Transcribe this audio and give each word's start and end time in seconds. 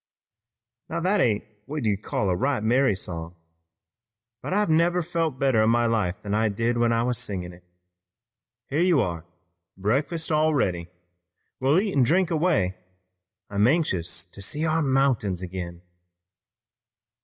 "Now 0.89 0.99
that 1.01 1.21
ain't 1.21 1.43
what 1.67 1.85
you'd 1.85 2.01
call 2.01 2.31
a 2.31 2.35
right 2.35 2.63
merry 2.63 2.95
song, 2.95 3.35
but 4.41 4.51
I 4.51 4.65
never 4.65 5.03
felt 5.03 5.37
better 5.37 5.61
in 5.61 5.69
my 5.69 5.85
life 5.85 6.19
than 6.23 6.33
I 6.33 6.49
did 6.49 6.79
when 6.79 6.91
I 6.91 7.03
was 7.03 7.19
singin' 7.19 7.53
it. 7.53 7.63
Here 8.65 8.81
you 8.81 8.99
are, 8.99 9.25
breakfast 9.77 10.31
all 10.31 10.55
ready! 10.55 10.89
We'll 11.59 11.79
eat, 11.79 12.03
drink 12.03 12.31
an' 12.31 12.37
away. 12.37 12.77
I'm 13.47 13.67
anxious 13.67 14.25
to 14.25 14.41
see 14.41 14.65
our 14.65 14.81
mountains 14.81 15.43
ag'in." 15.43 15.83